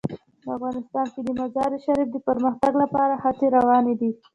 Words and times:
په 0.43 0.49
افغانستان 0.57 1.05
کې 1.13 1.21
د 1.23 1.29
مزارشریف 1.39 2.07
د 2.11 2.17
پرمختګ 2.27 2.73
لپاره 2.83 3.13
هڅې 3.23 3.47
روانې 3.57 3.93
دي. 4.01 4.11